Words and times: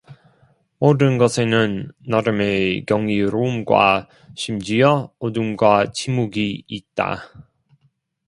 모든 0.79 1.19
것에는 1.19 1.91
나름의 2.07 2.87
경이로움과 2.87 4.09
심지어 4.33 5.11
어둠과 5.19 5.91
침묵이 5.91 6.63
있다. 6.65 7.21